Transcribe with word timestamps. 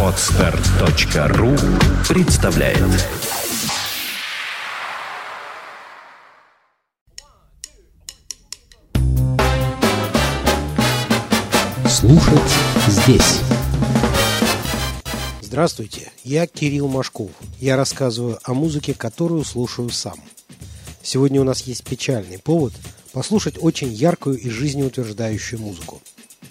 Отстар.ру 0.00 1.56
представляет 2.08 2.78
Слушать 11.88 12.38
здесь 12.86 13.40
Здравствуйте, 15.40 16.12
я 16.22 16.46
Кирилл 16.46 16.86
Машков. 16.86 17.30
Я 17.58 17.76
рассказываю 17.76 18.38
о 18.44 18.54
музыке, 18.54 18.94
которую 18.94 19.44
слушаю 19.44 19.90
сам. 19.90 20.20
Сегодня 21.02 21.40
у 21.40 21.44
нас 21.44 21.62
есть 21.62 21.82
печальный 21.82 22.38
повод 22.38 22.72
послушать 23.12 23.56
очень 23.60 23.92
яркую 23.92 24.38
и 24.38 24.48
жизнеутверждающую 24.48 25.60
музыку. 25.60 26.00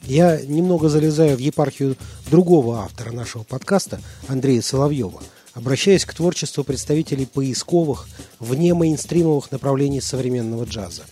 Я 0.05 0.41
немного 0.41 0.89
залезаю 0.89 1.38
в 1.38 1.39
епархию 1.39 1.95
другого 2.29 2.79
автора 2.79 3.11
нашего 3.11 3.43
подкаста, 3.43 4.01
Андрея 4.28 4.61
Соловьева, 4.61 5.21
обращаясь 5.54 6.05
к 6.05 6.14
творчеству 6.14 6.64
представителей 6.64 7.25
поисковых, 7.25 8.07
вне 8.39 8.73
мейнстримовых 8.73 9.51
направлений 9.51 10.01
современного 10.01 10.65
джаза. 10.65 11.04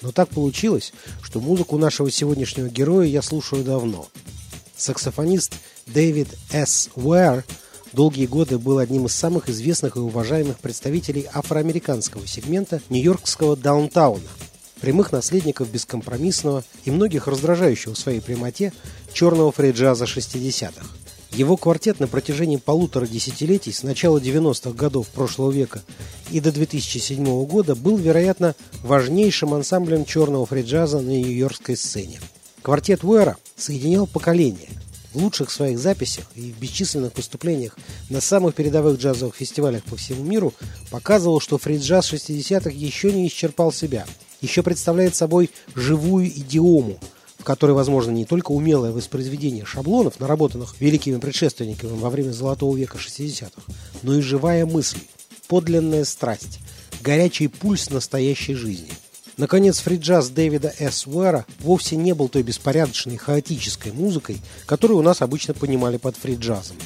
Но 0.00 0.12
так 0.12 0.28
получилось, 0.28 0.92
что 1.22 1.40
музыку 1.40 1.76
нашего 1.76 2.10
сегодняшнего 2.10 2.68
героя 2.68 3.06
я 3.06 3.22
слушаю 3.22 3.64
давно. 3.64 4.06
Саксофонист 4.76 5.54
Дэвид 5.86 6.28
С. 6.50 6.90
Уэр 6.94 7.44
долгие 7.92 8.26
годы 8.26 8.58
был 8.58 8.78
одним 8.78 9.06
из 9.06 9.14
самых 9.14 9.48
известных 9.48 9.96
и 9.96 10.00
уважаемых 10.00 10.58
представителей 10.58 11.26
афроамериканского 11.32 12.26
сегмента 12.26 12.80
нью-йоркского 12.90 13.56
даунтауна, 13.56 14.28
прямых 14.80 15.12
наследников 15.12 15.70
бескомпромиссного 15.70 16.64
и 16.84 16.90
многих 16.90 17.26
раздражающего 17.26 17.94
в 17.94 17.98
своей 17.98 18.20
прямоте 18.20 18.72
черного 19.12 19.52
фрейджаза 19.52 20.04
60-х. 20.04 20.86
Его 21.32 21.56
квартет 21.56 22.00
на 22.00 22.06
протяжении 22.06 22.56
полутора 22.56 23.06
десятилетий 23.06 23.72
с 23.72 23.82
начала 23.82 24.18
90-х 24.18 24.70
годов 24.70 25.08
прошлого 25.08 25.50
века 25.50 25.82
и 26.30 26.40
до 26.40 26.52
2007 26.52 27.44
года 27.44 27.74
был, 27.74 27.96
вероятно, 27.96 28.54
важнейшим 28.82 29.52
ансамблем 29.52 30.04
черного 30.04 30.46
фриджаза 30.46 31.00
на 31.00 31.10
нью-йоркской 31.10 31.76
сцене. 31.76 32.20
Квартет 32.62 33.04
Уэра 33.04 33.36
соединял 33.56 34.06
поколения– 34.06 34.68
в 35.16 35.18
лучших 35.22 35.50
своих 35.50 35.78
записях 35.78 36.26
и 36.34 36.52
в 36.52 36.58
бесчисленных 36.58 37.16
выступлениях 37.16 37.78
на 38.10 38.20
самых 38.20 38.54
передовых 38.54 38.98
джазовых 38.98 39.34
фестивалях 39.34 39.82
по 39.84 39.96
всему 39.96 40.22
миру 40.22 40.52
показывал, 40.90 41.40
что 41.40 41.56
фриджаз 41.56 42.12
60-х 42.12 42.68
еще 42.70 43.10
не 43.10 43.26
исчерпал 43.26 43.72
себя, 43.72 44.06
еще 44.46 44.62
представляет 44.62 45.14
собой 45.14 45.50
живую 45.74 46.28
идиому, 46.28 46.98
в 47.38 47.44
которой 47.44 47.72
возможно 47.72 48.12
не 48.12 48.24
только 48.24 48.52
умелое 48.52 48.92
воспроизведение 48.92 49.64
шаблонов, 49.64 50.20
наработанных 50.20 50.80
великими 50.80 51.18
предшественниками 51.18 51.98
во 51.98 52.10
время 52.10 52.30
Золотого 52.30 52.76
века 52.76 52.98
60-х, 52.98 53.60
но 54.02 54.14
и 54.14 54.20
живая 54.20 54.66
мысль, 54.66 55.00
подлинная 55.48 56.04
страсть, 56.04 56.60
горячий 57.00 57.48
пульс 57.48 57.90
настоящей 57.90 58.54
жизни– 58.54 58.90
Наконец, 59.36 59.80
фриджаз 59.80 60.30
Дэвида 60.30 60.72
С. 60.78 61.06
Уэра 61.06 61.44
вовсе 61.60 61.96
не 61.96 62.14
был 62.14 62.30
той 62.30 62.42
беспорядочной, 62.42 63.18
хаотической 63.18 63.92
музыкой, 63.92 64.40
которую 64.64 64.98
у 64.98 65.02
нас 65.02 65.20
обычно 65.20 65.52
понимали 65.52 65.98
под 65.98 66.16
фриджазом. 66.16 66.78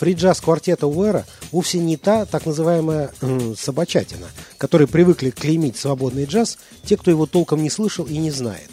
Фриджаз 0.00 0.40
квартета 0.40 0.86
Уэра 0.86 1.26
вовсе 1.52 1.78
не 1.78 1.98
та 1.98 2.24
так 2.24 2.46
называемая 2.46 3.10
э, 3.20 3.54
собачатина, 3.54 4.28
которой 4.56 4.88
привыкли 4.88 5.28
клеймить 5.28 5.76
свободный 5.76 6.24
джаз 6.24 6.56
те, 6.86 6.96
кто 6.96 7.10
его 7.10 7.26
толком 7.26 7.62
не 7.62 7.68
слышал 7.68 8.06
и 8.06 8.16
не 8.16 8.30
знает. 8.30 8.70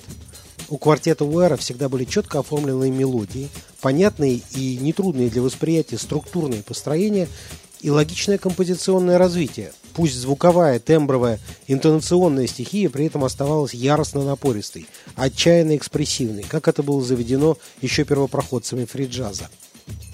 У 0.69 0.77
квартета 0.77 1.25
Уэра 1.25 1.57
всегда 1.57 1.89
были 1.89 2.05
четко 2.05 2.39
оформленные 2.39 2.91
мелодии, 2.91 3.49
понятные 3.81 4.39
и 4.55 4.77
нетрудные 4.77 5.29
для 5.29 5.41
восприятия 5.41 5.97
структурные 5.97 6.63
построения 6.63 7.27
и 7.81 7.89
логичное 7.89 8.37
композиционное 8.37 9.17
развитие, 9.17 9.73
Пусть 9.97 10.13
звуковая, 10.13 10.77
тембровая, 10.77 11.39
интонационная 11.65 12.45
стихия 12.45 12.87
при 12.87 13.07
этом 13.07 13.23
оставалась 13.23 13.73
яростно 13.73 14.23
напористой, 14.23 14.85
отчаянно 15.15 15.75
экспрессивной, 15.75 16.43
как 16.43 16.67
это 16.67 16.83
было 16.83 17.01
заведено 17.01 17.57
еще 17.81 18.03
первопроходцами 18.05 18.85
фриджаза. 18.85 19.49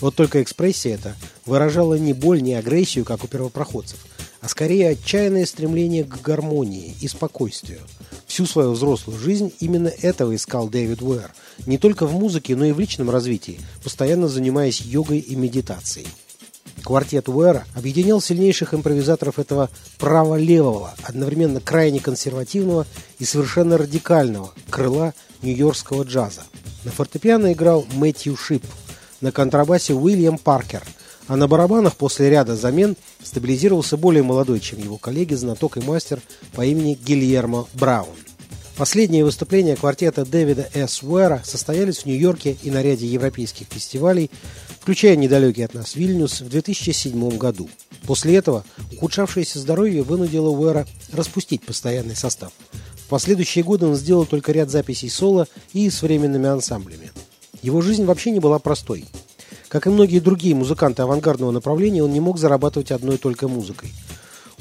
Вот 0.02 0.16
только 0.16 0.42
экспрессия 0.42 0.96
эта 0.96 1.16
выражала 1.46 1.96
не 1.96 2.14
боль, 2.14 2.42
не 2.42 2.56
агрессию, 2.56 3.06
как 3.06 3.24
у 3.24 3.28
первопроходцев, 3.28 4.00
а 4.42 4.50
скорее 4.50 4.90
отчаянное 4.90 5.46
стремление 5.46 6.04
к 6.04 6.22
гармонии 6.22 6.96
и 7.00 7.08
спокойствию. 7.08 7.80
Всю 8.28 8.46
свою 8.46 8.72
взрослую 8.72 9.20
жизнь 9.20 9.54
именно 9.60 9.88
этого 9.88 10.36
искал 10.36 10.68
Дэвид 10.68 11.02
Уэр, 11.02 11.32
не 11.66 11.78
только 11.78 12.06
в 12.06 12.14
музыке, 12.14 12.56
но 12.56 12.66
и 12.66 12.72
в 12.72 12.80
личном 12.80 13.10
развитии, 13.10 13.60
постоянно 13.84 14.28
занимаясь 14.28 14.82
йогой 14.82 15.20
и 15.20 15.36
медитацией. 15.36 16.08
Квартет 16.84 17.30
Уэра 17.30 17.66
объединял 17.76 18.20
сильнейших 18.20 18.74
импровизаторов 18.74 19.40
этого 19.40 19.70
право-левого, 20.00 20.94
одновременно 21.04 21.62
крайне 21.62 22.02
консервативного 22.02 22.86
и 23.20 23.26
совершенно 23.26 23.78
радикального 23.78 24.54
крыла 24.70 25.14
нью-йоркского 25.42 26.04
джаза. 26.04 26.42
На 26.84 26.92
фортепиано 26.92 27.54
играл 27.54 27.86
Мэтью 27.94 28.36
Шип, 28.36 28.66
на 29.24 29.32
контрабасе 29.32 29.94
Уильям 29.94 30.38
Паркер, 30.38 30.84
а 31.28 31.38
на 31.38 31.48
барабанах 31.48 31.96
после 31.96 32.30
ряда 32.30 32.58
замен 32.58 32.98
стабилизировался 33.24 33.96
более 33.96 34.22
молодой, 34.22 34.60
чем 34.60 34.80
его 34.80 34.98
коллеги, 34.98 35.34
знаток 35.34 35.78
и 35.78 35.80
мастер 35.80 36.20
по 36.52 36.66
имени 36.66 37.00
Гильермо 37.02 37.66
Браун. 37.74 38.18
Последние 38.76 39.24
выступления 39.24 39.78
квартета 39.78 40.26
Дэвида 40.26 40.68
С. 40.74 41.02
Уэра 41.04 41.42
состоялись 41.46 42.00
в 42.00 42.06
Нью-Йорке 42.06 42.58
и 42.64 42.70
на 42.70 42.82
ряде 42.82 43.08
европейских 43.08 43.68
фестивалей, 43.70 44.30
включая 44.82 45.16
недалекий 45.16 45.64
от 45.64 45.74
нас 45.74 45.96
Вильнюс 45.96 46.42
в 46.42 46.50
2007 46.50 47.38
году. 47.38 47.70
После 48.06 48.36
этого 48.36 48.66
ухудшавшееся 48.92 49.60
здоровье 49.60 50.04
вынудило 50.04 50.50
Уэра 50.50 50.86
распустить 51.14 51.64
постоянный 51.64 52.18
состав. 52.18 52.52
В 53.06 53.08
последующие 53.08 53.64
годы 53.64 53.86
он 53.86 53.96
сделал 53.96 54.26
только 54.26 54.52
ряд 54.52 54.70
записей 54.70 55.10
соло 55.10 55.48
и 55.72 55.90
с 55.90 56.02
временными 56.02 56.50
ансамблями. 56.50 57.12
Его 57.64 57.82
жизнь 57.82 58.06
вообще 58.06 58.30
не 58.30 58.40
была 58.40 58.60
простой. 58.60 59.06
Как 59.70 59.88
и 59.88 59.90
многие 59.90 60.20
другие 60.20 60.54
музыканты 60.54 61.02
авангардного 61.02 61.50
направления, 61.50 62.04
он 62.04 62.14
не 62.14 62.20
мог 62.20 62.38
зарабатывать 62.38 62.92
одной 62.92 63.18
только 63.18 63.48
музыкой– 63.48 63.92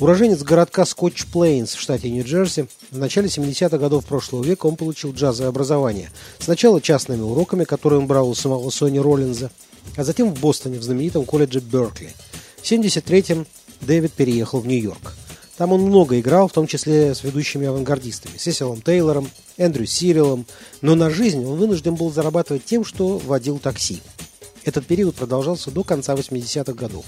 Уроженец 0.02 0.42
городка 0.42 0.84
Скотч 0.84 1.26
Плейнс 1.26 1.74
в 1.74 1.80
штате 1.80 2.10
Нью-Джерси, 2.10 2.66
в 2.90 2.98
начале 2.98 3.28
70-х 3.28 3.78
годов 3.78 4.04
прошлого 4.04 4.42
века 4.42 4.66
он 4.66 4.74
получил 4.74 5.12
джазовое 5.12 5.50
образование. 5.50 6.10
Сначала 6.40 6.80
частными 6.80 7.20
уроками, 7.20 7.62
которые 7.62 8.00
он 8.00 8.08
брал 8.08 8.28
у 8.28 8.34
самого 8.34 8.68
Сони 8.70 8.98
Роллинза, 8.98 9.52
а 9.96 10.02
затем 10.02 10.34
в 10.34 10.40
Бостоне, 10.40 10.80
в 10.80 10.82
знаменитом 10.82 11.24
колледже 11.24 11.60
Беркли. 11.60 12.10
В 12.60 12.64
73-м 12.64 13.46
Дэвид 13.80 14.12
переехал 14.12 14.58
в 14.58 14.66
Нью-Йорк. 14.66 15.14
Там 15.62 15.72
он 15.74 15.82
много 15.82 16.18
играл, 16.18 16.48
в 16.48 16.52
том 16.52 16.66
числе 16.66 17.14
с 17.14 17.22
ведущими 17.22 17.68
авангардистами, 17.68 18.36
Сесилом 18.36 18.82
Тейлором, 18.82 19.30
Эндрю 19.56 19.86
Сирилом, 19.86 20.44
но 20.80 20.96
на 20.96 21.08
жизнь 21.08 21.38
он 21.46 21.56
вынужден 21.56 21.94
был 21.94 22.10
зарабатывать 22.10 22.64
тем, 22.64 22.84
что 22.84 23.18
водил 23.18 23.60
такси. 23.60 24.02
Этот 24.64 24.86
период 24.86 25.14
продолжался 25.14 25.70
до 25.70 25.84
конца 25.84 26.14
80-х 26.14 26.72
годов. 26.72 27.04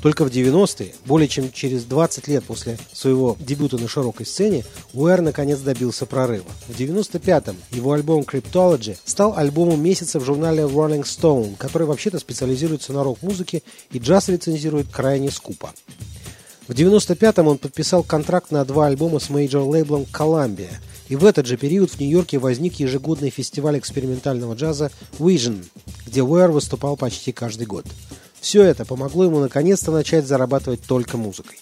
Только 0.00 0.24
в 0.24 0.30
90-е, 0.30 0.94
более 1.04 1.28
чем 1.28 1.52
через 1.52 1.84
20 1.84 2.28
лет 2.28 2.44
после 2.44 2.78
своего 2.94 3.36
дебюта 3.38 3.76
на 3.76 3.88
широкой 3.88 4.24
сцене, 4.24 4.64
Уэр 4.94 5.20
наконец 5.20 5.58
добился 5.58 6.06
прорыва. 6.06 6.48
В 6.68 6.80
95-м 6.80 7.56
его 7.72 7.92
альбом 7.92 8.22
Cryptology 8.22 8.96
стал 9.04 9.36
альбомом 9.36 9.82
месяца 9.82 10.18
в 10.18 10.24
журнале 10.24 10.62
Rolling 10.62 11.02
Stone, 11.02 11.56
который 11.58 11.86
вообще-то 11.86 12.18
специализируется 12.18 12.94
на 12.94 13.04
рок-музыке 13.04 13.62
и 13.90 13.98
джаз 13.98 14.30
рецензирует 14.30 14.88
крайне 14.88 15.30
скупо. 15.30 15.74
В 16.72 16.74
95-м 16.74 17.48
он 17.48 17.58
подписал 17.58 18.02
контракт 18.02 18.50
на 18.50 18.64
два 18.64 18.86
альбома 18.86 19.18
с 19.18 19.28
мейджор-лейблом 19.28 20.06
Columbia, 20.10 20.70
и 21.10 21.16
в 21.16 21.26
этот 21.26 21.44
же 21.44 21.58
период 21.58 21.90
в 21.90 22.00
Нью-Йорке 22.00 22.38
возник 22.38 22.80
ежегодный 22.80 23.28
фестиваль 23.28 23.78
экспериментального 23.78 24.54
джаза 24.54 24.90
Vision, 25.18 25.66
где 26.06 26.22
Уэр 26.22 26.50
выступал 26.50 26.96
почти 26.96 27.30
каждый 27.30 27.66
год. 27.66 27.84
Все 28.40 28.62
это 28.62 28.86
помогло 28.86 29.24
ему 29.24 29.40
наконец-то 29.40 29.92
начать 29.92 30.26
зарабатывать 30.26 30.80
только 30.80 31.18
музыкой. 31.18 31.58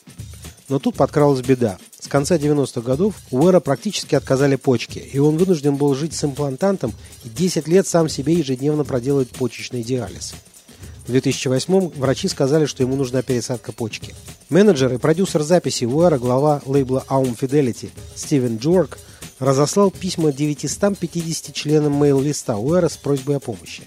Но 0.68 0.78
тут 0.78 0.94
подкралась 0.94 1.44
беда. 1.44 1.78
С 1.98 2.06
конца 2.06 2.36
90-х 2.36 2.80
годов 2.80 3.16
у 3.32 3.40
Уэра 3.40 3.58
практически 3.58 4.14
отказали 4.14 4.54
почки, 4.54 5.00
и 5.00 5.18
он 5.18 5.38
вынужден 5.38 5.74
был 5.74 5.92
жить 5.96 6.14
с 6.14 6.22
имплантантом 6.22 6.94
и 7.24 7.28
10 7.28 7.66
лет 7.66 7.88
сам 7.88 8.08
себе 8.08 8.34
ежедневно 8.34 8.84
проделывать 8.84 9.30
почечный 9.30 9.82
диализ. 9.82 10.34
В 11.10 11.12
2008 11.12 11.88
врачи 11.96 12.28
сказали, 12.28 12.66
что 12.66 12.84
ему 12.84 12.94
нужна 12.94 13.22
пересадка 13.22 13.72
почки. 13.72 14.14
Менеджер 14.48 14.94
и 14.94 14.96
продюсер 14.96 15.42
записи 15.42 15.84
Уэра, 15.84 16.18
глава 16.18 16.62
лейбла 16.66 17.04
Aum 17.08 17.36
Fidelity 17.36 17.90
Стивен 18.14 18.58
Джорк, 18.58 18.96
разослал 19.40 19.90
письма 19.90 20.32
950 20.32 21.52
членам 21.52 22.00
мейл-листа 22.00 22.58
Уэра 22.58 22.88
с 22.88 22.96
просьбой 22.96 23.38
о 23.38 23.40
помощи. 23.40 23.82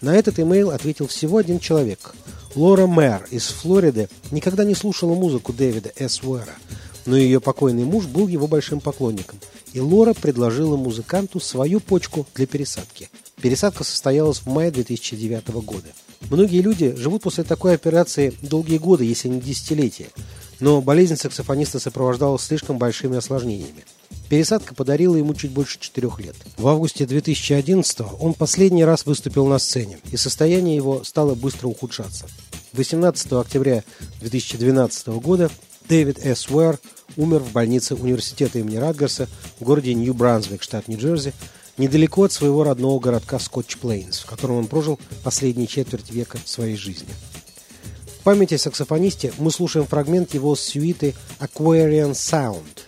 На 0.00 0.16
этот 0.16 0.40
имейл 0.40 0.72
ответил 0.72 1.06
всего 1.06 1.38
один 1.38 1.60
человек– 1.60 2.12
Лора 2.56 2.86
Мэр 2.86 3.26
из 3.30 3.46
Флориды 3.46 4.08
никогда 4.30 4.64
не 4.64 4.74
слушала 4.74 5.14
музыку 5.14 5.52
Дэвида 5.52 5.92
С. 5.96 6.22
Уэра, 6.22 6.54
но 7.04 7.16
ее 7.16 7.40
покойный 7.40 7.84
муж 7.84 8.06
был 8.06 8.28
его 8.28 8.46
большим 8.46 8.80
поклонником, 8.80 9.40
и 9.72 9.80
Лора 9.80 10.14
предложила 10.14 10.76
музыканту 10.76 11.38
свою 11.38 11.80
почку 11.80 12.26
для 12.34 12.46
пересадки. 12.46 13.10
Пересадка 13.40 13.82
состоялась 13.82 14.38
в 14.38 14.46
мае 14.46 14.70
2009 14.70 15.48
года. 15.64 15.88
Многие 16.30 16.60
люди 16.60 16.94
живут 16.96 17.22
после 17.22 17.44
такой 17.44 17.74
операции 17.74 18.34
долгие 18.42 18.78
годы, 18.78 19.04
если 19.04 19.28
не 19.28 19.40
десятилетия, 19.40 20.08
но 20.60 20.80
болезнь 20.80 21.16
саксофониста 21.16 21.78
сопровождалась 21.78 22.42
слишком 22.42 22.78
большими 22.78 23.16
осложнениями. 23.16 23.84
Пересадка 24.28 24.74
подарила 24.74 25.16
ему 25.16 25.34
чуть 25.34 25.50
больше 25.50 25.78
четырех 25.78 26.18
лет. 26.20 26.34
В 26.56 26.66
августе 26.66 27.06
2011 27.06 28.00
он 28.18 28.34
последний 28.34 28.84
раз 28.84 29.04
выступил 29.04 29.46
на 29.46 29.58
сцене, 29.58 29.98
и 30.10 30.16
состояние 30.16 30.76
его 30.76 31.04
стало 31.04 31.34
быстро 31.34 31.68
ухудшаться. 31.68 32.26
18 32.72 33.32
октября 33.34 33.84
2012 34.20 35.08
года 35.08 35.50
Дэвид 35.88 36.18
С. 36.24 36.48
Уэр 36.48 36.78
умер 37.16 37.40
в 37.40 37.52
больнице 37.52 37.94
университета 37.94 38.58
имени 38.58 38.76
Радгарса 38.76 39.28
в 39.60 39.64
городе 39.64 39.94
Нью-Брансвик, 39.94 40.62
штат 40.62 40.88
Нью-Джерси, 40.88 41.34
недалеко 41.76 42.24
от 42.24 42.32
своего 42.32 42.64
родного 42.64 42.98
городка 43.00 43.38
Скотч-Плейнс, 43.38 44.22
в 44.22 44.26
котором 44.26 44.56
он 44.56 44.66
прожил 44.66 44.98
последние 45.22 45.66
четверть 45.66 46.10
века 46.10 46.38
своей 46.44 46.76
жизни. 46.76 47.08
В 48.20 48.22
памяти 48.24 48.56
саксофонисте 48.56 49.32
мы 49.38 49.50
слушаем 49.50 49.86
фрагмент 49.86 50.34
его 50.34 50.56
сюиты 50.56 51.14
«Aquarian 51.40 52.12
Sound». 52.12 52.80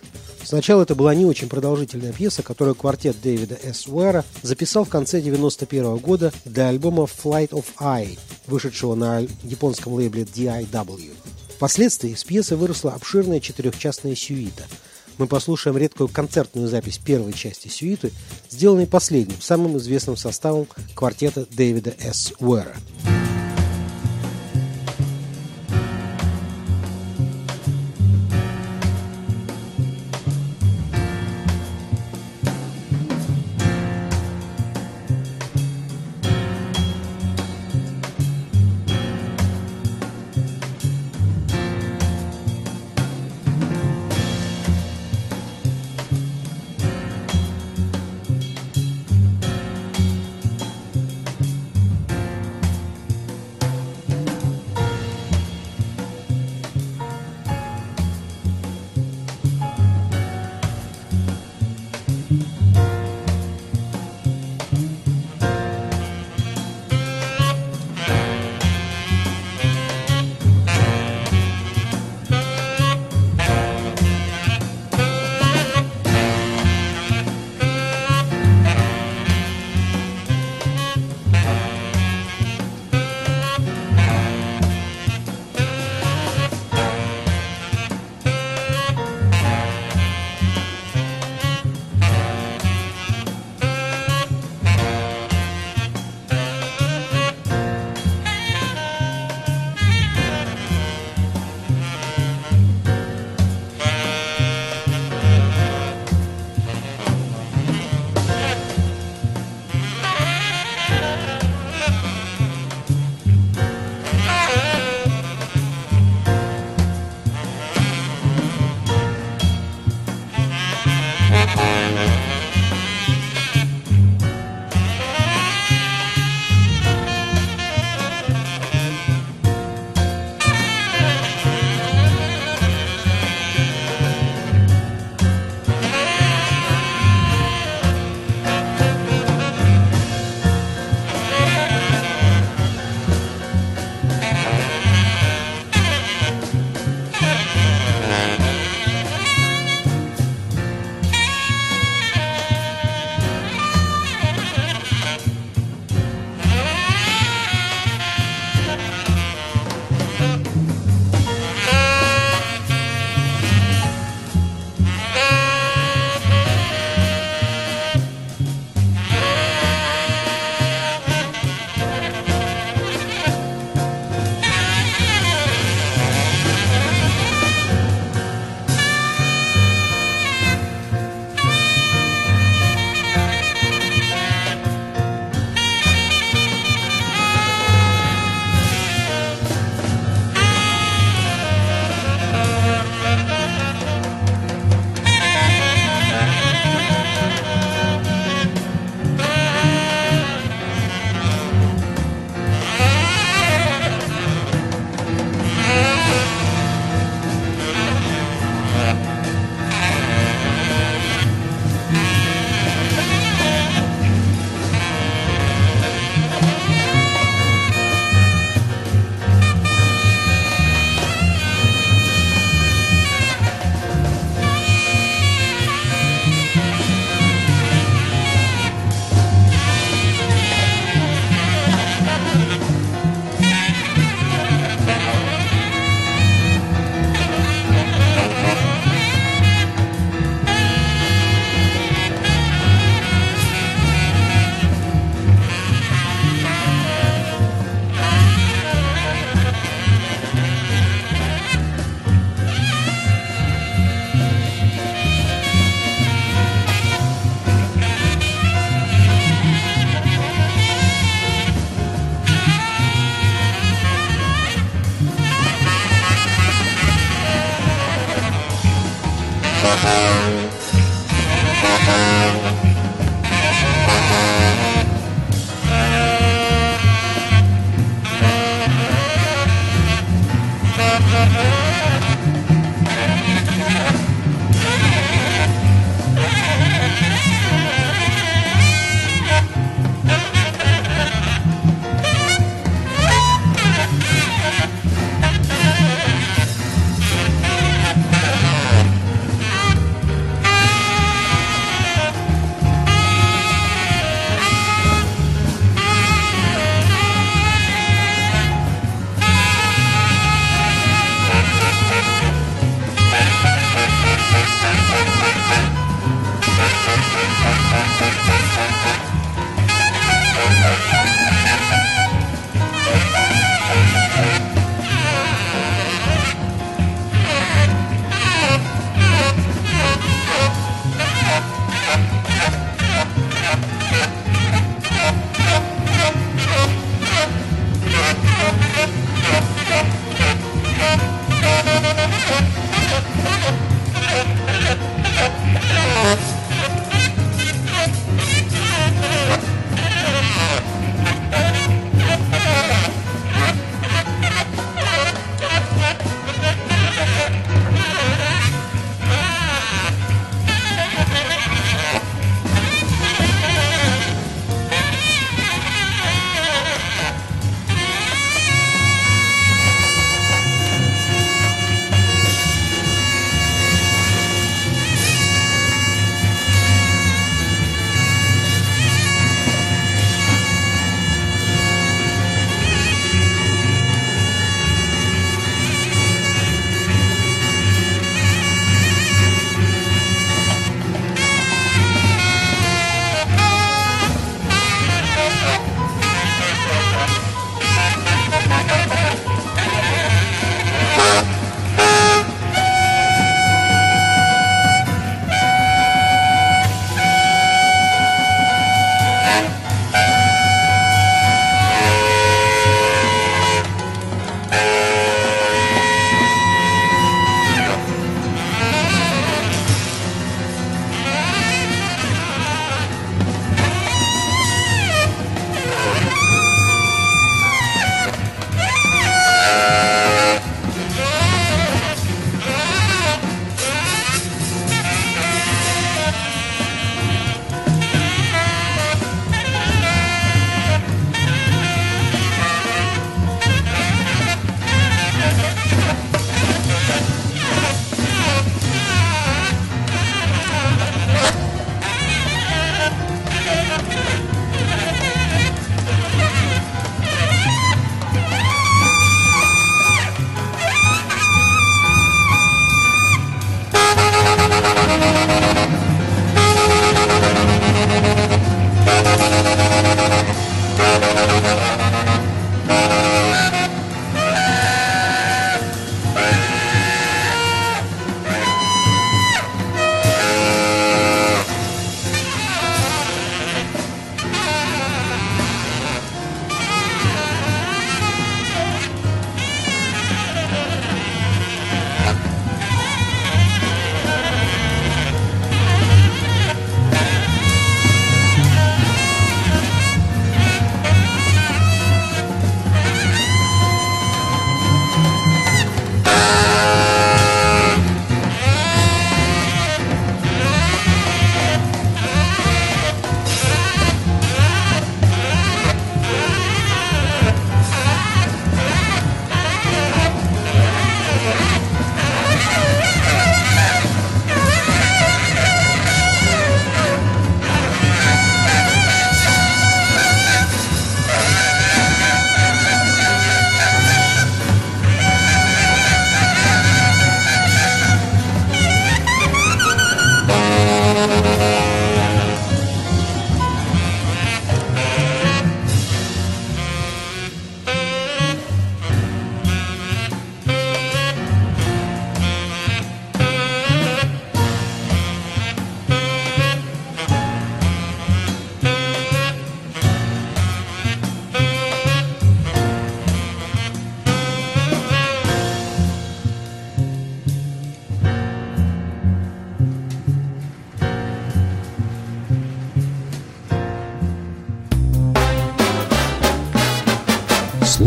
Сначала 0.43 0.83
это 0.83 0.95
была 0.95 1.13
не 1.13 1.25
очень 1.25 1.49
продолжительная 1.49 2.13
пьеса, 2.13 2.41
которую 2.41 2.73
квартет 2.73 3.17
Дэвида 3.21 3.59
С. 3.61 3.85
Уэра 3.85 4.23
записал 4.41 4.85
в 4.85 4.89
конце 4.89 5.17
1991 5.17 5.97
года 5.97 6.31
для 6.45 6.69
альбома 6.69 7.03
«Flight 7.03 7.49
of 7.49 7.65
Eye», 7.79 8.17
вышедшего 8.47 8.95
на 8.95 9.19
японском 9.43 9.93
лейбле 9.93 10.23
DIW. 10.23 11.13
Впоследствии 11.57 12.11
из 12.11 12.23
пьесы 12.23 12.55
выросла 12.55 12.93
обширная 12.93 13.41
четырехчастная 13.41 14.15
сюита– 14.15 14.63
мы 15.17 15.27
послушаем 15.27 15.77
редкую 15.77 16.09
концертную 16.09 16.67
запись 16.67 16.97
первой 16.97 17.33
части 17.33 17.67
сюиты, 17.67 18.11
сделанной 18.49 18.87
последним, 18.87 19.41
самым 19.41 19.77
известным 19.77 20.17
составом 20.17 20.67
квартета 20.95 21.45
Дэвида 21.49 21.95
С. 21.99 22.33
Уэра. 22.39 22.75